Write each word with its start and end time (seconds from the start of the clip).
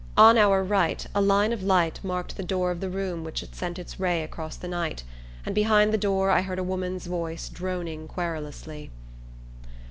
On 0.17 0.35
our 0.35 0.63
right 0.63 1.05
a 1.13 1.21
line 1.21 1.53
of 1.53 1.61
light 1.61 1.99
marked 2.03 2.35
the 2.35 2.41
door 2.41 2.71
of 2.71 2.79
the 2.79 2.89
room 2.89 3.23
which 3.23 3.41
had 3.41 3.53
sent 3.53 3.77
its 3.77 3.99
ray 3.99 4.23
across 4.23 4.55
the 4.55 4.67
night; 4.67 5.03
and 5.45 5.53
behind 5.53 5.93
the 5.93 5.95
door 5.95 6.31
I 6.31 6.41
heard 6.41 6.57
a 6.57 6.63
woman's 6.63 7.05
voice 7.05 7.47
droning 7.49 8.07
querulously. 8.07 8.89